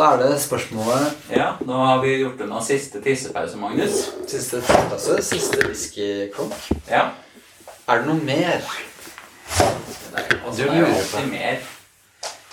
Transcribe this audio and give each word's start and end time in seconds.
Da 0.00 0.14
er 0.14 0.22
det 0.22 0.36
spørsmålet 0.40 1.32
Ja, 1.36 1.50
nå 1.68 1.76
har 1.84 1.98
vi 2.00 2.14
gjort 2.22 2.38
unna 2.40 2.62
siste 2.64 3.02
tissepause, 3.04 3.58
Magnus. 3.60 4.06
Siste 4.30 4.62
tissepause, 4.64 5.18
siste 5.26 5.58
whiskyklunk. 5.66 6.54
Ja. 6.88 7.02
Er 7.84 8.00
det 8.00 8.08
noe 8.08 8.22
mer? 8.24 8.64
Det 9.50 10.22
er, 10.22 10.38
Du 10.56 10.62
er 10.64 10.72
lurer 10.78 11.04
på 11.10 11.26
mer. 11.28 11.60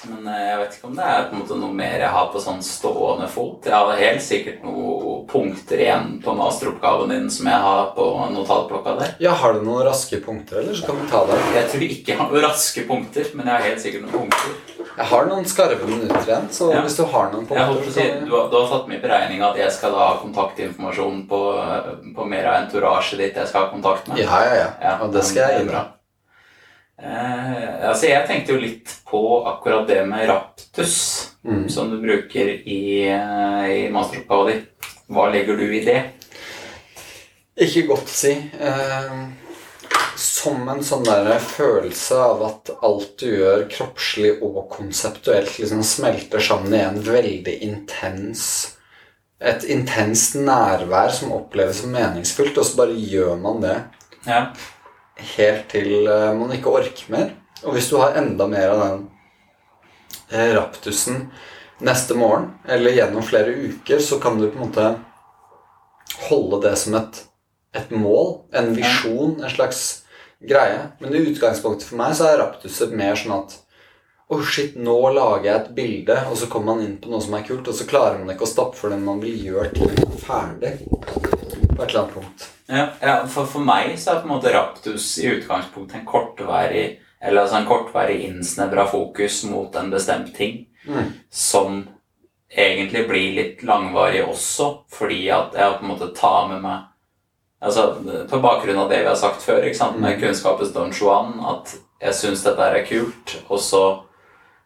Men 0.07 0.27
eh, 0.27 0.41
jeg 0.49 0.59
vet 0.59 0.75
ikke 0.75 0.89
om 0.89 0.97
det 0.99 1.05
er 1.07 1.31
måte 1.37 1.55
noe 1.61 1.77
mer 1.79 1.95
jeg 2.03 2.11
har 2.17 2.27
på 2.33 2.41
sånn 2.43 2.59
stående 2.63 3.29
fot. 3.31 3.63
Jeg 3.63 3.75
har 3.79 4.01
helt 4.03 4.25
sikkert 4.27 4.67
noen 4.67 5.23
punkter 5.31 5.85
igjen 5.85 6.17
på 6.23 6.35
masteroppgaven 6.35 7.15
din 7.15 7.31
som 7.31 7.47
jeg 7.47 7.63
har 7.63 7.93
på 7.95 8.09
notatblokka 8.35 8.97
der. 8.99 9.15
Ja, 9.23 9.37
Har 9.39 9.55
du 9.55 9.63
noen 9.63 9.87
raske 9.87 10.19
punkter, 10.23 10.59
eller 10.65 10.75
så 10.75 10.91
kan 10.91 10.99
du 10.99 11.07
ta 11.11 11.23
det? 11.31 11.39
Jeg 11.55 11.71
tror 11.71 11.87
ikke 11.87 12.11
jeg 12.11 12.19
har 12.19 12.27
noen 12.33 12.45
raske 12.49 12.83
punkter, 12.91 13.31
men 13.39 13.47
jeg 13.47 13.55
har 13.55 13.69
helt 13.71 13.85
sikkert 13.87 14.05
noen 14.09 14.27
punkter. 14.27 14.76
Jeg 14.97 15.05
har 15.11 15.27
noen 15.29 15.45
skarpe 15.45 15.85
minutter 15.85 16.23
igjen, 16.25 16.47
så 16.49 16.71
Ja. 16.73 16.81
hvis 16.81 16.95
du 16.97 17.03
har 17.05 17.27
noen 17.31 17.45
på 17.45 17.53
si, 17.85 17.91
så 17.91 18.25
du, 18.25 18.31
har, 18.33 18.47
du 18.49 18.55
har 18.57 18.67
tatt 18.71 18.87
med 18.89 18.97
i 18.97 19.01
beregning 19.03 19.43
at 19.45 19.55
jeg 19.59 19.71
skal 19.71 19.93
ha 19.93 20.07
kontaktinformasjon 20.23 21.27
på, 21.29 21.41
på 22.15 22.25
mer 22.25 22.45
av 22.49 22.55
entorasjet 22.63 23.19
ditt 23.21 23.35
jeg 23.37 23.47
skal 23.51 23.67
ha 23.67 23.69
kontakt 23.75 24.07
med. 24.09 24.17
Ja, 24.23 24.41
ja, 24.43 24.71
ja. 24.81 24.95
Og 25.05 25.13
det 25.13 25.23
skal 25.23 25.51
jeg 25.51 25.67
innrømme. 25.67 25.93
Eh, 26.97 27.87
altså 27.91 28.07
Jeg 28.09 28.25
tenkte 28.27 28.55
jo 28.55 28.59
litt 28.63 28.95
på 29.05 29.21
akkurat 29.45 29.87
det 29.87 30.03
med 30.09 30.27
raptus, 30.29 31.33
Mm. 31.47 31.69
som 31.69 31.89
du 31.89 32.01
bruker 32.01 32.49
i, 32.67 33.07
eh, 33.07 33.67
i 33.85 33.89
masteroppgaven 33.93 34.47
din. 34.51 34.65
Hva 35.09 35.29
legger 35.31 35.55
du 35.55 35.63
i 35.77 35.79
det? 35.85 36.01
Ikke 37.57 37.85
godt 37.87 38.03
å 38.09 38.17
si. 38.17 38.33
Eh, 38.59 39.13
som 40.17 40.67
en 40.69 40.81
sånn 40.85 41.05
der 41.05 41.37
følelse 41.43 42.17
av 42.17 42.41
at 42.47 42.71
alt 42.85 43.13
du 43.21 43.27
gjør 43.29 43.67
kroppslig 43.71 44.31
og 44.41 44.63
konseptuelt, 44.73 45.59
liksom 45.59 45.83
smelter 45.85 46.41
sammen 46.43 46.73
i 46.73 46.81
en 46.85 46.99
veldig 47.05 47.59
intens 47.67 48.73
Et 49.37 49.67
intenst 49.69 50.33
nærvær 50.33 51.11
som 51.13 51.35
oppleves 51.35 51.83
som 51.83 51.91
meningsfullt, 51.93 52.57
og 52.57 52.65
så 52.65 52.79
bare 52.79 52.95
gjør 52.97 53.35
man 53.37 53.59
det 53.61 53.75
Ja, 54.25 54.39
helt 55.37 55.67
til 55.69 56.07
eh, 56.09 56.31
man 56.33 56.55
ikke 56.55 56.73
orker 56.79 57.11
mer. 57.13 57.29
Og 57.61 57.75
hvis 57.75 57.91
du 57.91 57.99
har 58.01 58.17
enda 58.17 58.47
mer 58.49 58.73
av 58.73 58.81
den 58.81 59.03
eh, 60.31 60.55
raptusen 60.57 61.27
neste 61.85 62.17
morgen, 62.17 62.49
eller 62.65 62.97
gjennom 62.97 63.25
flere 63.25 63.53
uker, 63.53 64.01
så 64.01 64.17
kan 64.21 64.41
du 64.41 64.47
på 64.49 64.57
en 64.57 64.65
måte 64.65 64.87
holde 66.31 66.63
det 66.65 66.73
som 66.81 66.97
et, 66.97 67.21
et 67.77 67.93
mål, 67.93 68.39
en 68.57 68.73
visjon, 68.73 69.37
en 69.37 69.53
slags 69.53 69.85
greie. 70.39 70.91
Men 70.99 71.15
i 71.15 71.23
utgangspunktet 71.29 71.87
for 71.89 71.99
meg 72.01 72.13
så 72.17 72.29
er 72.29 72.41
raptuset 72.41 72.93
mer 72.95 73.17
sånn 73.19 73.39
at 73.39 73.57
Å, 74.27 74.41
shit, 74.43 74.73
nå 74.75 74.93
lager 75.15 75.45
jeg 75.47 75.55
et 75.55 75.67
bilde, 75.71 76.15
og 76.27 76.33
så 76.35 76.49
kommer 76.51 76.75
man 76.75 76.81
inn 76.83 76.97
på 76.99 77.07
noe 77.07 77.23
som 77.23 77.37
er 77.37 77.45
kult, 77.47 77.69
og 77.71 77.75
så 77.77 77.85
klarer 77.87 78.17
man 78.19 78.33
ikke 78.33 78.43
å 78.43 78.49
stoppe 78.51 78.89
det 78.91 78.97
man 78.99 79.21
vil 79.23 79.37
gjøre 79.39 79.69
ting 79.71 80.17
ferdig 80.19 80.73
på 80.83 81.77
et 81.77 81.85
eller 81.85 82.01
annet 82.01 82.11
punkt. 82.17 82.47
ja, 82.67 82.83
ja 82.99 83.13
for, 83.31 83.47
for 83.47 83.63
meg 83.63 83.93
så 83.95 84.11
er 84.11 84.19
på 84.19 84.27
en 84.27 84.33
måte 84.33 84.51
raptus 84.51 85.05
i 85.23 85.29
utgangspunktet 85.31 86.01
en 86.01 86.09
kortvarig 86.09 86.83
eller 87.21 87.45
altså 87.45 87.61
en 87.61 87.69
kortvarig 87.69 88.19
innsnevra 88.27 88.83
fokus 88.91 89.45
mot 89.47 89.79
en 89.79 89.95
bestemt 89.95 90.35
ting. 90.35 90.65
Mm. 90.87 91.07
som 91.29 91.87
egentlig 92.49 93.07
blir 93.07 93.33
litt 93.35 93.63
langvarig 93.63 94.23
også, 94.23 94.69
fordi 94.91 95.25
at 95.33 95.55
jeg 95.57 95.79
på 95.79 95.83
en 95.83 95.91
måte 95.91 96.13
tar 96.15 96.47
med 96.51 96.63
meg 96.63 96.85
Altså, 97.61 97.95
På 98.29 98.39
bakgrunn 98.39 98.77
av 98.77 98.89
det 98.89 99.01
vi 99.01 99.09
har 99.09 99.15
sagt 99.17 99.41
før, 99.41 99.63
med 99.97 100.19
kunnskapens 100.21 100.73
Don 100.73 100.91
Juan, 100.93 101.39
at 101.41 101.75
jeg 102.01 102.13
syns 102.13 102.43
dette 102.45 102.61
er 102.61 102.85
kult, 102.85 103.39
og 103.49 103.59
så 103.59 103.83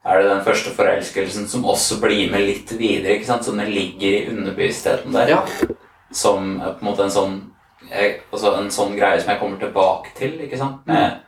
er 0.03 0.19
det 0.19 0.29
den 0.31 0.43
første 0.43 0.73
forelskelsen 0.75 1.47
som 1.47 1.63
også 1.65 2.01
blir 2.01 2.31
med 2.31 2.41
litt 2.41 2.71
videre, 2.75 3.15
ikke 3.15 3.29
sant, 3.29 3.45
som 3.45 3.57
den 3.57 3.71
ligger 3.71 4.09
i 4.09 4.27
underbevisstheten 4.33 5.13
der, 5.13 5.29
Ja. 5.29 5.41
som 6.11 6.59
på 6.59 6.81
en 6.81 6.85
måte 6.85 7.03
en 7.03 7.09
sånn 7.13 7.41
jeg, 7.89 8.21
altså 8.31 8.55
en 8.57 8.69
sånn 8.71 8.97
greie 8.97 9.19
som 9.21 9.29
jeg 9.29 9.39
kommer 9.39 9.59
tilbake 9.59 10.13
til, 10.15 10.39
ikke 10.41 10.57
sant, 10.57 10.85
med 10.87 11.19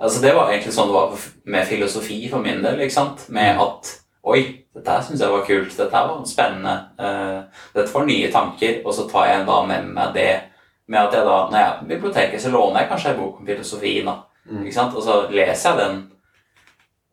Altså 0.00 0.20
Det 0.22 0.30
var 0.34 0.52
egentlig 0.52 0.72
sånn 0.72 0.86
det 0.86 0.94
var 0.94 1.14
med 1.44 1.66
filosofi 1.66 2.28
for 2.30 2.38
min 2.38 2.62
del. 2.62 2.80
ikke 2.80 2.94
sant? 2.94 3.24
Med 3.34 3.58
at 3.58 3.88
Oi, 4.22 4.64
dette 4.74 4.90
her 4.90 5.02
syns 5.02 5.20
jeg 5.20 5.32
var 5.32 5.42
kult. 5.46 5.76
Dette 5.76 5.96
her 5.96 6.06
var 6.06 6.24
spennende. 6.28 6.74
Uh, 7.00 7.42
dette 7.74 7.94
var 7.94 8.06
nye 8.06 8.30
tanker. 8.30 8.82
Og 8.84 8.94
så 8.94 9.08
tar 9.10 9.26
jeg 9.26 9.46
da 9.48 9.56
med 9.66 9.88
meg 9.96 10.14
det 10.14 10.40
med 10.88 10.98
at 10.98 11.14
jeg 11.14 11.26
da 11.26 11.36
Når 11.50 11.58
jeg 11.58 11.68
er 11.68 11.78
på 11.78 11.88
biblioteket, 11.88 12.42
så 12.42 12.50
låner 12.50 12.80
jeg 12.80 12.88
kanskje 12.88 13.10
en 13.10 13.20
bok 13.20 13.40
om 13.40 13.46
filosofi. 13.46 13.94
Mm. 14.02 14.62
ikke 14.64 14.74
sant? 14.74 14.94
Og 14.96 15.02
så 15.02 15.18
leser 15.30 15.70
jeg 15.70 15.78
den 15.78 15.98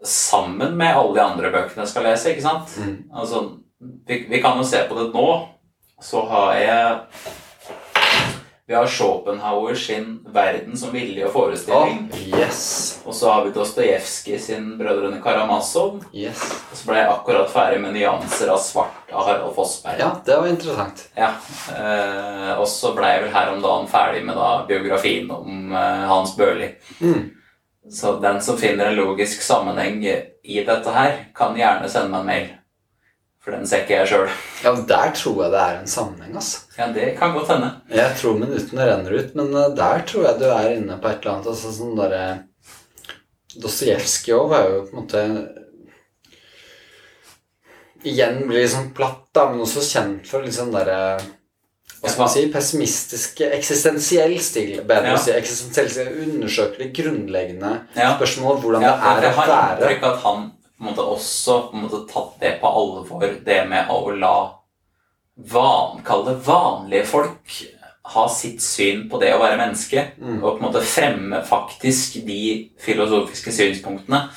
sammen 0.06 0.78
med 0.78 0.96
alle 0.96 1.16
de 1.16 1.22
andre 1.22 1.52
bøkene 1.52 1.84
jeg 1.84 1.91
skal 1.91 2.03
lese. 2.08 2.30
ikke 2.30 2.46
sant? 2.46 2.78
Mm. 2.80 2.97
Altså, 3.16 3.44
vi, 4.08 4.25
vi 4.30 4.41
kan 4.41 4.58
jo 4.58 4.63
se 4.63 4.86
på 4.90 5.00
det 5.00 5.09
nå. 5.13 5.28
Så 6.02 6.22
har 6.30 6.53
jeg 6.59 6.97
Vi 8.68 8.74
har 8.74 8.88
Schopenhauer 8.88 9.76
sin 9.76 10.20
'Verden 10.26 10.78
som 10.78 10.92
vilje 10.92 11.26
og 11.26 11.34
forestilling'. 11.34 12.09
forestilling'. 12.09 12.40
yes. 12.40 13.02
Og 13.06 13.14
så 13.16 13.30
har 13.30 13.44
vi 13.46 13.52
Dostojevskij 13.52 14.40
sin 14.40 14.78
'Brødrene 14.78 15.22
Karamazov'. 15.22 16.02
Yes. 16.14 16.42
Og 16.72 16.78
så 16.78 16.88
ble 16.88 16.98
jeg 16.98 17.09
akkurat 17.09 17.52
ferdig 17.52 17.81
med 17.81 17.94
'Nyanser 17.94 18.50
av 18.50 18.58
svart' 18.58 19.14
av 19.14 19.28
Harald 19.28 19.56
Fossberg. 19.56 20.00
Ja, 20.00 20.12
det 20.25 20.38
var 20.38 20.48
interessant. 20.48 21.09
Ja, 21.18 21.30
eh, 21.78 22.59
Og 22.59 22.68
så 22.68 22.96
ble 22.96 23.08
jeg 23.08 23.22
vel 23.24 23.34
her 23.34 23.54
om 23.54 23.62
dagen 23.62 23.88
ferdig 23.88 24.25
med 24.25 24.36
da 24.36 24.66
biografien 24.68 25.31
om 25.31 25.72
eh, 25.72 26.08
Hans 26.08 26.36
Børli. 26.38 26.72
Mm. 27.02 27.31
Så 27.92 28.20
den 28.22 28.42
som 28.42 28.58
finner 28.58 28.86
en 28.86 28.96
logisk 28.96 29.42
sammenheng 29.42 30.04
i 30.44 30.64
dette 30.66 30.90
her, 30.90 31.25
kan 31.36 31.56
gjerne 31.56 31.90
sende 31.90 32.09
meg 32.09 32.20
en 32.20 32.25
mail. 32.25 32.48
For 33.45 33.53
den 33.53 33.67
ser 33.69 33.83
ikke 33.83 34.00
jeg 34.00 34.07
sjøl. 34.09 34.29
Ja, 34.63 34.72
der 34.89 35.11
tror 35.13 35.44
jeg 35.44 35.51
det 35.53 35.59
er 35.61 35.75
en 35.79 35.88
sammenheng, 35.91 36.31
altså. 36.35 36.63
Ja, 36.79 36.88
det 36.95 37.11
kan 37.19 37.35
godt 37.35 37.51
hende. 37.53 37.67
Jeg 37.94 38.16
tror 38.17 38.39
minuttene 38.41 38.88
renner 38.89 39.13
ut, 39.19 39.35
men 39.38 39.53
eh, 39.53 39.67
der 39.78 40.01
tror 40.09 40.25
jeg 40.25 40.39
du 40.41 40.45
er 40.50 40.72
inne 40.79 40.97
på 40.97 41.11
et 41.11 41.19
eller 41.22 41.35
annet. 41.35 41.51
Altså 41.53 41.73
sånn 41.78 41.94
der, 42.00 42.39
Dostojevskij 43.61 44.33
òg 44.35 44.50
var 44.51 44.66
jo 44.67 44.81
på 44.89 44.97
en 44.97 45.03
måte 45.03 45.22
Igjen 48.06 48.41
blir 48.47 48.61
liksom 48.66 48.89
platt, 48.97 49.23
da, 49.33 49.47
men 49.50 49.63
også 49.66 49.81
kjent 49.81 50.27
for 50.29 50.44
liksom 50.45 50.73
derre 50.73 50.97
hva 52.01 52.12
skal 52.12 52.22
man 52.22 52.29
si, 52.29 52.41
pessimistisk, 52.53 53.39
eksistensiell 53.56 54.35
stil. 54.44 54.75
Bedre 54.85 55.13
Ja. 55.13 55.16
å 55.16 55.22
si 55.23 55.31
eksistensiell 55.33 55.88
stil. 55.89 56.09
Undersøker 56.25 56.77
det 56.83 56.89
grunnleggende 56.94 57.72
Ja. 57.97 58.12
spørsmålet 58.19 58.62
hvordan 58.62 58.81
Ja, 58.83 58.91
det 58.91 59.06
er 59.09 59.22
jeg 59.25 59.31
å 59.33 59.35
har 59.39 59.47
være. 59.47 59.79
inntrykk 59.79 60.03
av 60.03 60.13
at 60.13 60.22
han 60.22 60.51
på 60.78 60.84
en 60.84 60.90
måte 60.91 61.06
også 61.08 61.59
på 61.69 61.78
en 61.78 61.86
måte 61.86 62.02
tatt 62.12 62.40
det 62.41 62.58
på 62.62 62.68
alvor, 62.68 63.24
det 63.46 63.62
med 63.69 63.90
å 63.90 64.12
la 64.16 64.36
van, 65.36 66.02
kall 66.06 66.25
det 66.28 66.36
vanlige 66.46 67.06
folk 67.09 67.56
ha 68.16 68.28
sitt 68.30 68.62
syn 68.62 69.08
på 69.09 69.18
det 69.19 69.31
å 69.34 69.40
være 69.41 69.58
menneske, 69.58 70.03
Mm. 70.22 70.44
og 70.44 70.59
på 70.59 70.66
en 70.66 70.68
måte 70.72 70.81
fremme 70.86 71.40
faktisk 71.44 72.19
de 72.25 72.69
filosofiske 72.80 73.52
synspunktene 73.52 74.30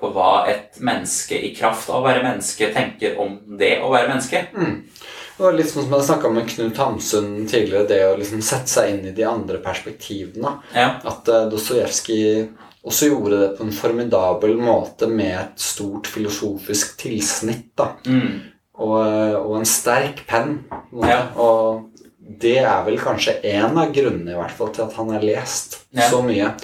på 0.00 0.10
hva 0.12 0.46
et 0.50 0.78
menneske 0.80 1.38
i 1.38 1.54
kraft 1.54 1.88
av 1.88 2.02
å 2.02 2.06
være 2.06 2.22
menneske 2.22 2.72
tenker 2.74 3.16
om 3.22 3.38
det 3.58 3.80
å 3.80 3.90
være 3.90 4.08
menneske. 4.08 4.42
Det 4.52 5.46
var 5.46 5.52
litt 5.56 5.70
sånn 5.70 5.86
som 5.86 5.94
jeg 5.96 6.06
snakka 6.10 6.30
med 6.30 6.48
Knut 6.50 6.76
Hamsun 6.76 7.46
tidligere, 7.48 7.86
det 7.88 8.00
å 8.10 8.16
liksom 8.18 8.42
sette 8.42 8.68
seg 8.68 8.90
inn 8.90 9.06
i 9.08 9.14
de 9.16 9.24
andre 9.24 9.58
perspektivene. 9.58 10.58
Ja, 10.74 10.98
At 11.04 11.28
uh, 11.28 11.48
Dostojevskij 11.48 12.50
også 12.84 13.08
gjorde 13.12 13.38
det 13.40 13.50
på 13.58 13.64
en 13.66 13.72
formidabel 13.76 14.56
måte 14.58 15.06
med 15.10 15.34
et 15.38 15.60
stort 15.62 16.06
filosofisk 16.10 16.96
tilsnitt. 16.98 17.68
da. 17.78 17.92
mm. 18.06 18.40
Og, 18.82 18.94
eh, 19.06 19.34
og 19.36 19.58
en 19.60 19.66
sterk 19.68 20.24
penn. 20.26 20.64
Ja. 21.04 21.28
Og 21.36 21.90
det 22.18 22.56
er 22.64 22.82
vel 22.86 22.96
kanskje 22.98 23.36
en 23.52 23.76
av 23.78 23.92
grunnene 23.94 24.32
i 24.32 24.38
hvert 24.38 24.54
fall 24.56 24.72
til 24.74 24.86
at 24.86 24.94
han 24.96 25.10
har 25.12 25.20
lest 25.22 25.78
Ja. 25.92 26.08
så 26.10 26.22
mye. 26.24 26.54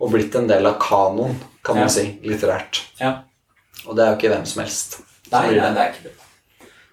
Og 0.00 0.10
blitt 0.10 0.34
en 0.34 0.48
del 0.48 0.66
av 0.66 0.78
kanoen, 0.80 1.36
kan 1.62 1.76
man 1.76 1.84
Ja. 1.84 1.88
si, 1.92 2.18
litterært. 2.24 2.80
Ja. 2.98 3.18
Og 3.86 3.94
det 3.96 4.04
er 4.04 4.10
jo 4.10 4.16
ikke 4.18 4.34
hvem 4.34 4.46
som 4.46 4.62
helst. 4.64 5.00
Nei, 5.30 5.46
som 5.46 5.56
nei, 5.56 5.70
det 5.74 5.78
er 5.84 5.92
ikke 5.92 6.02
det. 6.08 6.12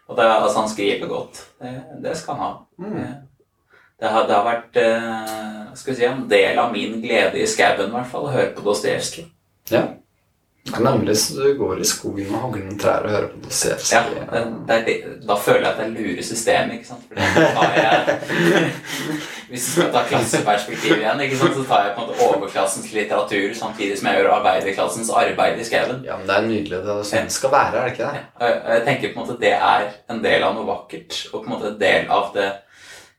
Og 0.09 0.15
det, 0.17 0.25
altså, 0.25 0.59
han 0.59 0.69
skriver 0.69 1.07
godt. 1.07 1.45
Det, 1.61 1.71
det 2.03 2.17
skal 2.17 2.35
han 2.35 2.43
ha. 2.43 2.59
Mm. 2.79 3.15
Det, 3.97 4.05
det, 4.05 4.13
har, 4.13 4.27
det 4.27 4.33
har 4.35 4.45
vært 4.45 4.77
eh, 4.77 5.75
skal 5.75 5.93
vi 5.93 5.99
si, 5.99 6.05
en 6.05 6.27
del 6.29 6.59
av 6.59 6.73
min 6.73 6.99
glede 7.01 7.39
i 7.41 7.47
skauen, 7.49 7.89
i 7.89 7.95
hvert 7.95 8.11
fall, 8.11 8.27
å 8.27 8.33
høre 8.33 8.51
på 8.53 8.65
Dostojevskij. 8.65 9.25
Ja. 9.73 9.87
Ja, 10.67 10.79
Nemlig 10.83 11.17
så 11.17 11.37
du 11.39 11.53
går 11.57 11.79
i 11.79 11.85
skogen 11.87 12.27
og 12.35 12.41
hogger 12.43 12.65
noen 12.65 12.79
trær 12.81 13.05
og 13.07 13.13
hører 13.13 13.29
på 13.31 13.39
Dostojevskij. 13.45 13.95
Ja, 14.19 14.27
det, 14.33 14.41
det 14.67 14.95
er 14.97 15.15
da 15.27 15.37
føler 15.39 15.63
jeg 15.63 15.71
at 15.71 15.79
jeg 15.81 15.93
lurer 15.95 16.27
systemet, 16.27 16.73
ikke 16.75 16.89
sant? 16.89 17.07
For 17.07 17.17
det 17.17 17.53
tar 17.55 17.77
jeg, 17.77 18.67
hvis 19.49 19.65
du 19.65 19.71
skal 19.71 19.89
ta 19.95 20.03
klasseperspektiv 20.09 20.93
igjen, 20.97 21.23
ikke 21.23 21.39
sant? 21.39 21.57
så 21.57 21.65
tar 21.71 21.87
jeg 21.87 21.95
på 21.95 22.03
en 22.03 22.11
måte 22.11 22.27
overklassens 22.27 22.91
litteratur 22.93 23.57
samtidig 23.57 23.97
som 23.97 24.11
jeg 24.11 24.21
gjør 24.21 24.31
arbeiderklassens 24.35 25.11
arbeid 25.23 25.63
i 25.63 25.67
skauen. 25.71 26.05
Ja, 26.05 26.19
men 26.19 26.29
det 26.29 26.37
er 26.37 26.47
nydelig. 26.51 26.83
Det 26.83 26.93
er 26.99 27.09
sånn 27.13 27.31
det 27.31 27.37
skal 27.39 27.55
være, 27.55 27.81
er 27.81 27.89
det 27.89 27.95
ikke 27.95 28.13
det? 28.13 28.23
Ja, 28.37 28.53
jeg 28.75 28.87
tenker 28.91 29.13
på 29.13 29.17
en 29.17 29.25
måte 29.25 29.41
det 29.41 29.55
er 29.57 29.89
en 30.11 30.23
del 30.29 30.47
av 30.49 30.57
noe 30.57 30.69
vakkert, 30.69 31.21
og 31.31 31.41
på 31.41 31.45
en 31.47 31.55
måte 31.55 31.73
en 31.73 31.81
del 31.81 32.09
av 32.19 32.31
det 32.35 32.51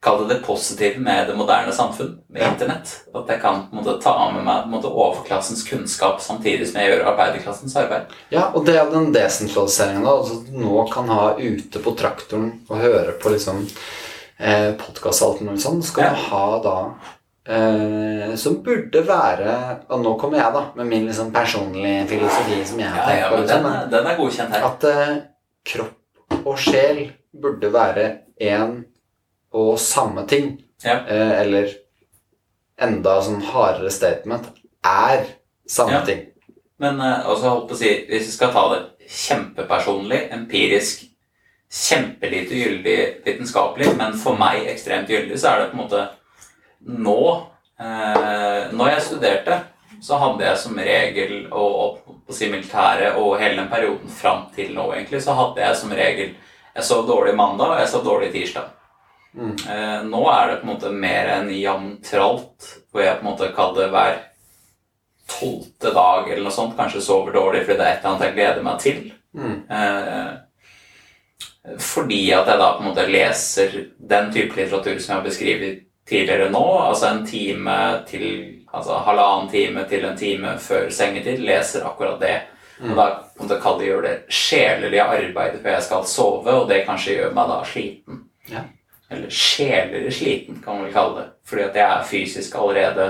Kall 0.01 0.21
det 0.23 0.29
det 0.37 0.43
positive 0.47 1.01
med 1.03 1.27
det 1.27 1.35
moderne 1.35 1.73
samfunn, 1.75 2.13
med 2.31 2.43
internett. 2.47 2.93
At 3.19 3.27
jeg 3.33 3.41
kan 3.43 3.65
måte 3.75 3.97
ta 4.03 4.13
med 4.31 4.45
meg 4.47 4.69
måte 4.71 4.87
overklassens 4.87 5.65
kunnskap 5.67 6.21
samtidig 6.23 6.69
som 6.71 6.79
jeg 6.81 6.93
gjør 6.93 7.09
arbeiderklassens 7.11 7.75
arbeid. 7.81 8.13
Ja, 8.31 8.45
og 8.55 8.63
det 8.69 8.77
er 8.79 8.93
den 8.93 9.11
desentraliseringen 9.13 10.05
da. 10.07 10.13
Altså, 10.21 10.39
nå 10.55 10.85
kan 10.93 11.11
ha 11.11 11.33
ute 11.41 11.83
på 11.83 11.97
traktoren 11.99 12.53
og 12.71 12.79
høre 12.79 13.17
på 13.19 13.33
liksom 13.35 13.65
eh, 14.39 14.71
podkast 14.79 15.25
og 15.25 15.33
alt 15.33 15.43
mulig 15.49 15.63
sånn. 15.67 15.83
Så 15.83 15.99
Ja. 16.05 16.11
du 16.15 16.23
ha 16.31 16.45
da 16.63 16.77
eh, 17.49 18.35
Som 18.37 18.61
burde 18.63 19.03
være 19.09 19.55
Og 19.89 20.03
nå 20.05 20.13
kommer 20.21 20.39
jeg, 20.39 20.53
da, 20.55 20.63
med 20.77 20.87
min 20.87 21.07
liksom 21.09 21.33
personlige 21.35 22.07
filosofi 22.11 22.61
som 22.65 22.79
jeg 22.83 22.89
har 22.93 23.01
Ja, 23.03 23.07
tenkt 23.09 23.21
ja, 23.23 23.29
på. 23.31 23.35
men 23.35 23.43
Liksom, 23.43 23.63
den, 23.65 23.73
er- 23.73 23.91
den 23.97 24.07
er 24.07 24.17
godkjent 24.23 24.55
her. 24.55 24.69
At 24.71 24.85
eh, 24.85 25.17
kropp 25.73 26.47
og 26.47 26.59
sjel 26.59 27.03
burde 27.35 27.73
være 27.73 28.07
én 28.41 28.85
og 29.53 29.79
samme 29.81 30.27
ting. 30.29 30.57
Ja. 30.85 31.01
Eh, 31.07 31.41
eller 31.41 31.73
enda 32.79 33.19
sånn 33.23 33.43
hardere 33.43 33.91
statement 33.91 34.51
er 34.87 35.25
samme 35.69 35.93
Ja. 35.99 36.05
ting. 36.07 36.27
Men 36.79 37.01
eh, 37.01 37.27
også 37.27 37.49
holdt 37.51 37.69
på 37.69 37.75
å 37.75 37.79
si, 37.81 37.93
hvis 38.09 38.27
vi 38.29 38.35
skal 38.37 38.53
ta 38.55 38.69
det 38.75 38.83
kjempepersonlig, 39.09 40.29
empirisk, 40.33 41.07
kjempelite 41.69 42.55
gyldig 42.55 42.99
vitenskapelig, 43.27 43.91
men 43.99 44.15
for 44.17 44.39
meg 44.41 44.69
ekstremt 44.71 45.11
gyldig, 45.11 45.37
så 45.41 45.51
er 45.51 45.59
det 45.61 45.73
på 45.73 45.77
en 45.77 45.83
måte 45.83 46.05
nå 46.81 47.19
eh, 47.81 48.71
Når 48.73 48.89
jeg 48.93 49.03
studerte, 49.03 49.59
så 50.01 50.17
hadde 50.23 50.45
jeg 50.47 50.59
som 50.63 50.79
regel, 50.79 51.49
og, 51.51 51.75
og 52.07 52.17
på 52.29 52.33
si 52.37 52.49
militæret, 52.53 53.17
og 53.19 53.39
hele 53.41 53.59
den 53.59 53.69
perioden 53.73 54.09
fram 54.09 54.47
til 54.55 54.71
nå, 54.77 54.93
egentlig, 54.95 55.21
så 55.25 55.35
hadde 55.35 55.61
jeg 55.65 55.77
som 55.77 55.91
regel 55.93 56.35
Jeg 56.77 56.85
sov 56.87 57.07
dårlig 57.09 57.35
mandag, 57.35 57.73
og 57.75 57.81
jeg 57.81 57.89
sov 57.91 58.05
dårlig 58.07 58.31
tirsdag. 58.33 58.69
Mm. 59.37 59.55
Eh, 59.71 60.01
nå 60.09 60.23
er 60.33 60.49
det 60.49 60.57
på 60.61 60.67
en 60.67 60.73
måte 60.73 60.91
mer 60.95 61.29
enn 61.37 61.51
jevntralt, 61.53 62.73
hvor 62.91 63.05
jeg 63.05 63.19
på 63.21 63.25
en 63.25 63.31
måte 63.31 63.53
kaller 63.57 63.85
det 63.85 63.93
hver 63.93 64.19
tolvte 65.29 65.93
dag 65.93 66.31
eller 66.31 66.47
noe 66.47 66.55
sånt 66.55 66.77
kanskje 66.79 67.05
sover 67.05 67.35
dårlig 67.37 67.67
fordi 67.67 67.79
det 67.79 67.85
er 67.87 67.97
et 67.97 67.99
eller 68.01 68.15
annet 68.15 68.27
jeg 68.27 68.37
gleder 68.39 68.63
meg 68.65 68.79
til. 68.85 69.01
Mm. 69.37 69.59
Eh, 69.79 70.31
fordi 71.79 72.23
at 72.33 72.49
jeg 72.49 72.61
da 72.63 72.71
på 72.75 72.83
en 72.83 72.89
måte 72.89 73.11
leser 73.11 73.77
den 73.99 74.33
type 74.33 74.57
litteratur 74.57 74.97
som 74.97 75.13
jeg 75.13 75.19
har 75.19 75.27
beskrevet 75.27 75.85
tidligere 76.09 76.49
nå, 76.51 76.65
altså 76.81 77.11
en 77.11 77.27
time 77.29 77.77
til 78.09 78.25
altså 78.73 79.03
halvannen 79.05 79.51
time 79.53 79.85
til 79.89 80.07
en 80.09 80.17
time 80.17 80.55
før 80.61 80.89
sengetid, 80.93 81.43
leser 81.45 81.85
akkurat 81.89 82.21
det. 82.21 82.39
Og 82.81 82.95
da 82.95 83.07
på 83.35 83.43
en 83.43 83.49
måte 83.49 83.61
kaller 83.61 83.83
det 83.83 83.89
gjøre 83.89 84.07
det 84.07 84.17
sjelelige 84.33 85.05
arbeidet 85.05 85.63
før 85.63 85.75
jeg 85.75 85.87
skal 85.89 86.09
sove, 86.09 86.55
og 86.55 86.69
det 86.71 86.85
kanskje 86.87 87.17
gjør 87.19 87.33
meg 87.37 87.51
da 87.51 87.59
sliten. 87.67 88.21
Ja. 88.49 88.65
Eller 89.11 89.33
sjelelig 89.33 90.13
sliten, 90.19 90.61
kan 90.65 90.77
man 90.77 90.85
vel 90.85 90.93
kalle 90.93 91.21
det. 91.23 91.27
Fordi 91.49 91.63
at 91.65 91.77
jeg 91.81 91.89
er 91.89 92.09
fysisk 92.11 92.55
allerede 92.61 93.07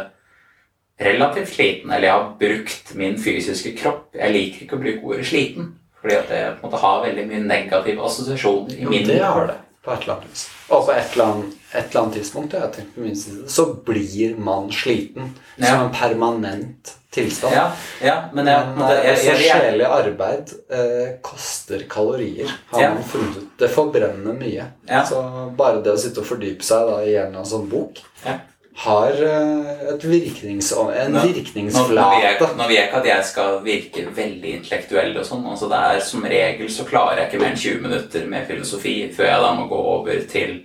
relativt 1.00 1.48
sliten, 1.54 1.90
eller 1.90 2.08
jeg 2.08 2.12
har 2.12 2.36
brukt 2.40 2.94
min 2.94 3.18
fysiske 3.18 3.74
kropp. 3.78 4.14
Jeg 4.14 4.34
liker 4.34 4.64
ikke 4.64 4.78
å 4.78 4.82
bruke 4.82 5.10
ordet 5.12 5.26
sliten, 5.26 5.72
fordi 6.00 6.14
at 6.14 6.28
det 6.30 6.42
på 6.58 6.66
en 6.66 6.70
måte 6.70 6.82
har 6.82 7.04
veldig 7.06 7.26
mye 7.30 7.46
negative 7.46 8.04
assosiasjoner 8.06 8.76
i 8.78 8.84
Jo, 8.86 8.90
min 8.90 9.06
det 9.06 9.18
har 9.22 9.46
det. 9.50 9.58
På 9.84 9.92
et 9.94 10.02
eller 10.02 10.14
annet 10.18 10.30
vis. 10.32 10.44
Og 10.68 10.86
på 10.86 10.92
et 10.92 11.12
eller 11.14 11.24
annet, 11.24 11.58
et 11.72 11.84
eller 11.90 12.00
annet 12.02 12.16
tidspunkt 12.18 12.54
jeg 12.56 12.72
tenkt 12.74 12.94
på 12.96 13.04
min 13.04 13.16
side, 13.16 13.44
så 13.52 13.66
blir 13.86 14.38
man 14.38 14.72
sliten. 14.74 15.30
Ja. 15.56 15.66
Som 15.70 15.84
en 15.86 15.92
permanent 15.94 16.94
tilstand. 17.14 17.54
Ja, 17.54 17.70
ja, 18.04 18.16
men 18.36 18.46
jeg, 18.46 18.66
Men 18.76 18.90
eh, 18.90 19.06
jeg, 19.24 19.38
jeg, 19.46 19.86
arbeid 19.86 20.52
eh, 20.70 21.14
koster 21.24 21.86
kalorier, 21.88 22.50
har 22.72 22.82
Ja. 22.82 22.90
man 22.94 23.02
funnet 23.04 23.36
ut. 23.38 23.48
Det 23.58 23.70
forbrenner 23.72 24.36
mye. 24.36 24.66
Ja. 24.88 25.04
Så 25.08 25.22
bare 25.56 25.80
det 25.82 25.94
å 25.94 26.00
sitte 26.00 26.20
og 26.20 26.28
fordype 26.28 26.64
seg 26.66 26.84
da, 26.90 27.00
i 27.04 27.14
en 27.16 27.30
eller 27.30 27.40
annen 27.40 27.52
sånn 27.54 27.68
bok 27.70 28.02
Ja. 28.26 28.38
Har 28.78 29.10
eh, 29.26 29.96
virknings, 30.04 30.70
en 30.72 30.78
Nå- 30.86 31.18
Nå, 31.18 31.18
nå, 31.18 31.32
virkningsflate. 31.34 32.48
nå 32.56 32.66
vil 32.68 32.76
jeg 32.76 32.88
ikke 32.88 33.00
at 33.02 33.06
jeg 33.10 33.24
skal 33.24 33.60
virke 33.64 34.04
veldig 34.14 34.52
intellektuell 34.60 35.16
og 35.18 35.26
sånn. 35.26 35.44
Altså 35.50 35.68
det 35.72 35.80
er 35.88 36.00
Som 36.06 36.22
regel 36.30 36.68
så 36.70 36.84
klarer 36.86 37.18
jeg 37.24 37.28
ikke 37.32 37.40
mer 37.42 37.50
enn 37.54 37.62
20 37.64 37.80
minutter 37.88 38.26
med 38.30 38.46
filosofi 38.46 38.96
før 39.16 39.26
jeg 39.32 39.42
da 39.42 39.54
må 39.58 39.68
gå 39.68 39.80
over 39.96 40.20
til 40.30 40.58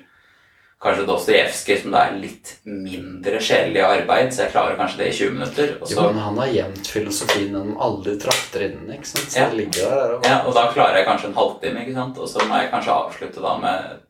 kanskje 0.84 1.06
Dostojevskij, 1.08 1.78
som 1.82 1.92
det 1.96 2.00
er 2.04 2.16
litt 2.20 2.50
mindre 2.68 3.40
sjelelig 3.40 3.82
arbeid, 3.88 4.34
så 4.36 4.44
jeg 4.44 4.52
klarer 4.52 4.76
kanskje 4.76 4.98
det 5.00 5.06
i 5.08 5.14
20 5.16 5.30
minutter. 5.38 5.70
Og 5.82 5.90
Jo, 5.94 6.02
men 6.12 6.20
han 6.20 6.38
har 6.42 6.48
gjemt 6.52 6.88
filosofien 6.92 7.54
gjennom 7.54 7.78
alle 7.80 8.18
trakter 8.20 8.66
innen, 8.68 8.90
ikke 8.98 9.08
sant? 9.08 9.32
Så 9.32 9.40
Ja. 9.40 9.46
det 9.50 9.58
ligger 9.62 9.90
der. 9.90 10.14
Og, 10.18 10.26
ja, 10.28 10.42
og 10.46 10.54
da 10.54 10.66
klarer 10.74 10.98
jeg 11.00 11.08
kanskje 11.08 11.30
en 11.32 11.38
halvtime, 11.40 11.86
ikke 11.86 11.94
sant? 11.96 12.18
og 12.20 12.28
så 12.28 12.44
må 12.50 12.60
jeg 12.60 12.72
kanskje 12.74 12.98
avslutte 13.00 13.42
da 13.42 13.58
med 13.58 14.02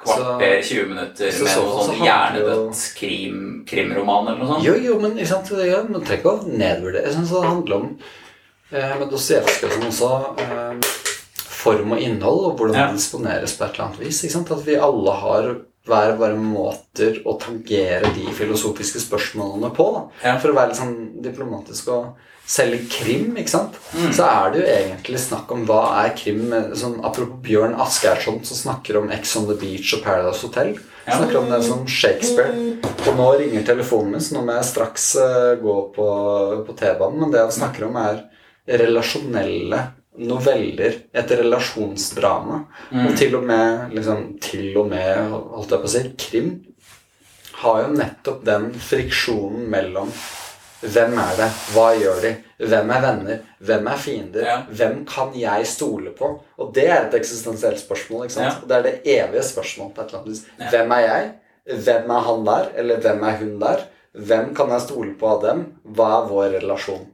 kvarter, 0.00 0.62
20 0.62 0.88
minutter 0.90 1.30
så 1.32 1.44
med 1.44 1.56
noe 1.60 1.84
sånn 1.88 2.02
hjernedødt 2.04 2.82
krim, 2.98 3.40
krimroman 3.68 4.28
eller 4.28 4.38
noe 4.42 4.50
sånt. 4.54 4.64
Jo, 4.66 4.74
jo, 4.80 4.98
men 5.02 5.16
ikke 5.18 5.30
sant? 5.32 5.50
Ja, 5.64 5.82
man 5.88 6.04
trenger 6.04 6.20
ikke 6.22 6.34
å 6.34 6.52
nedvurdere. 6.62 7.04
Jeg 7.08 7.16
synes 7.16 7.32
det 7.34 7.42
handler 7.48 7.76
om 7.76 7.88
eh, 8.72 8.94
med 9.00 9.08
Dostojevskij 9.12 9.74
som 9.76 9.86
også 9.90 10.10
eh, 10.44 10.90
form 11.64 11.94
og 11.96 12.00
innhold, 12.04 12.42
og 12.50 12.58
hvordan 12.58 12.76
Ja. 12.80 12.86
det 12.90 12.98
disponeres 13.00 13.54
på 13.56 13.64
et 13.64 13.74
eller 13.78 13.86
annet 13.88 14.00
vis. 14.04 14.24
Ikke 14.24 14.36
sant? 14.38 14.50
At 14.52 14.66
vi 14.66 14.74
alle 14.76 15.14
har 15.22 15.50
hver 15.84 16.14
bare 16.16 16.36
måter 16.40 17.18
å 17.28 17.36
tangere 17.40 18.08
de 18.16 18.30
filosofiske 18.32 19.02
spørsmålene 19.02 19.68
på. 19.76 19.88
Ja. 20.24 20.38
For 20.40 20.52
å 20.52 20.56
være 20.56 20.72
litt 20.72 20.80
sånn 20.80 20.96
diplomatisk 21.24 21.90
og 21.92 22.30
selge 22.44 22.82
krim, 22.92 23.36
ikke 23.40 23.52
sant? 23.52 23.76
Mm. 23.94 24.10
så 24.12 24.26
er 24.28 24.50
det 24.52 24.60
jo 24.60 24.66
egentlig 24.68 25.20
snakk 25.20 25.52
om 25.52 25.64
hva 25.68 25.82
er 26.02 26.14
krim. 26.16 26.42
Sånn, 26.76 26.98
apropos 27.04 27.40
Bjørn 27.44 27.76
Asgeirsson 27.80 28.42
som 28.44 28.60
snakker 28.60 29.00
om 29.00 29.12
Ex 29.12 29.36
on 29.40 29.48
the 29.48 29.56
Beach 29.60 29.94
og 29.96 30.04
Paradise 30.04 30.44
Hotel. 30.44 30.74
Ja. 31.04 31.18
Snakker 31.18 31.40
om 31.40 31.50
det 31.52 31.60
som 31.66 31.84
Shakespeare. 31.88 32.52
Og 32.84 33.18
nå 33.18 33.28
ringer 33.40 33.66
telefonen 33.68 34.16
min, 34.16 34.24
så 34.24 34.38
nå 34.38 34.44
må 34.46 34.56
jeg 34.56 34.70
straks 34.70 35.10
uh, 35.20 35.52
gå 35.60 35.76
på, 35.96 36.08
på 36.64 36.76
T-banen. 36.80 37.20
Men 37.20 37.34
det 37.34 37.44
han 37.44 37.52
snakker 37.52 37.88
om, 37.90 38.00
er 38.00 38.24
relasjonelle 38.84 39.82
noveller. 40.18 41.00
Et 41.12 41.30
relasjonsdrama. 41.30 42.60
Mm. 42.92 43.06
Og 43.08 43.16
til 43.18 43.34
og 43.38 43.44
med, 43.48 43.90
liksom, 43.96 44.38
til 44.44 44.76
og 44.78 44.88
med, 44.92 45.30
holdt 45.30 45.74
jeg 45.74 45.82
på 45.82 45.90
å 45.90 45.94
si, 45.96 46.04
krim 46.28 46.54
har 47.64 47.82
jo 47.84 47.92
nettopp 47.96 48.40
den 48.44 48.72
friksjonen 48.82 49.68
mellom 49.70 50.10
hvem 50.84 51.14
er 51.16 51.36
det, 51.38 51.46
hva 51.72 51.86
gjør 51.96 52.18
de, 52.20 52.30
hvem 52.68 52.90
er 52.92 53.00
venner, 53.00 53.38
hvem 53.64 53.86
er 53.88 53.96
fiender, 54.02 54.42
Ja. 54.44 54.56
hvem 54.68 54.98
kan 55.08 55.30
jeg 55.38 55.66
stole 55.70 56.10
på? 56.12 56.28
Og 56.60 56.74
det 56.76 56.84
er 56.90 57.06
et 57.06 57.14
eksistensielt 57.14 57.80
spørsmål. 57.80 58.26
ikke 58.26 58.34
sant? 58.34 58.58
Ja. 58.60 58.68
Det 58.68 58.76
er 58.76 58.82
det 58.82 59.00
evige 59.06 59.42
spørsmålet. 59.42 59.94
på 59.94 60.02
et 60.02 60.08
eller 60.08 60.18
annet 60.18 60.28
vis. 60.34 60.44
Ja. 60.60 60.68
Hvem 60.70 60.92
er 60.92 61.00
jeg? 61.06 61.32
Hvem 61.86 62.10
er 62.10 62.20
han 62.28 62.44
der? 62.44 62.68
Eller 62.76 63.00
hvem 63.00 63.22
er 63.24 63.36
hun 63.38 63.58
der? 63.60 63.80
Hvem 64.14 64.54
kan 64.54 64.68
jeg 64.70 64.80
stole 64.80 65.14
på 65.18 65.26
av 65.26 65.42
dem? 65.42 65.64
Hva 65.86 66.10
er 66.22 66.28
vår 66.28 66.60
relasjon? 66.60 67.06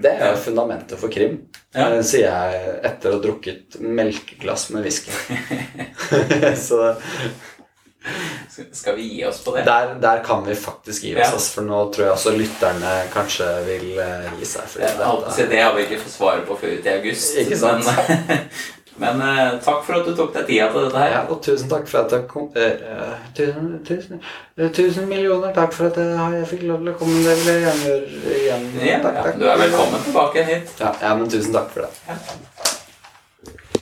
Det 0.00 0.12
er 0.16 0.30
jo 0.32 0.38
fundamentet 0.40 0.98
for 1.00 1.12
krim, 1.12 1.38
Ja. 1.74 1.88
eh, 1.92 2.00
sier 2.02 2.26
jeg 2.30 2.80
etter 2.88 3.10
å 3.12 3.18
ha 3.18 3.22
drukket 3.26 3.76
melkeglass 3.80 4.70
med 4.74 4.82
whisky. 4.86 5.12
Så 6.68 6.94
Skal 8.72 8.96
vi 8.96 9.02
gi 9.02 9.24
oss 9.28 9.42
på 9.44 9.52
det? 9.56 9.62
der, 9.68 9.94
der 10.00 10.22
kan 10.24 10.44
vi 10.46 10.54
faktisk 10.56 11.02
gi 11.04 11.12
oss, 11.20 11.28
Ja. 11.32 11.38
for 11.54 11.62
nå 11.68 11.80
tror 11.92 12.06
jeg 12.06 12.14
også 12.14 12.32
lytterne 12.36 12.94
kanskje 13.12 13.48
vil 13.66 13.98
eh, 14.00 14.30
gi 14.40 14.48
seg. 14.48 14.72
Det, 14.80 14.90
så 15.36 15.46
det 15.50 15.60
har 15.60 15.74
vi 15.76 15.84
ikke 15.84 16.00
fått 16.02 16.14
svaret 16.16 16.46
på 16.48 16.56
før 16.62 16.78
ut 16.78 16.86
i 16.88 16.94
august. 16.96 17.36
Ikke 17.44 17.58
sant? 17.60 17.84
Men, 17.86 18.48
men 19.00 19.22
eh, 19.24 19.54
takk 19.64 19.82
for 19.86 19.98
at 19.98 20.08
du 20.08 20.12
tok 20.16 20.34
deg 20.36 20.46
tida 20.50 20.68
til 20.72 20.86
dette 20.86 21.00
her. 21.00 21.12
Ja, 21.14 21.22
og 21.32 21.40
tusen 21.44 21.70
takk 21.72 21.88
for 21.88 22.04
at 22.04 22.14
jeg 22.14 22.26
kom 22.30 22.48
eh, 22.54 22.84
eh, 22.92 23.14
tusen, 23.36 23.70
tusen, 23.88 24.22
eh, 24.58 24.70
tusen 24.76 25.08
millioner 25.10 25.54
takk 25.56 25.72
for 25.76 25.88
at 25.88 26.00
jeg, 26.00 26.16
jeg 26.36 26.50
fikk 26.54 26.66
lov 26.68 26.84
til 26.84 26.92
å 26.92 26.98
komme. 27.00 27.22
Det 27.24 27.36
vil 27.40 27.52
jeg 27.52 27.64
gjerne 27.66 27.86
gjøre 27.88 28.40
igjen. 28.40 28.66
Ja, 28.84 28.98
takk, 29.06 29.16
ja, 29.20 29.26
takk. 29.28 29.40
du 29.40 29.46
er 29.48 29.62
velkommen 29.64 30.04
tilbake 30.08 30.44
hit. 30.52 30.74
Ja, 30.82 30.92
ja, 31.00 31.14
men 31.16 31.32
tusen 31.32 31.56
takk 31.56 31.72
for 31.74 31.88
det. 31.88 31.94
Ja. 32.10 32.59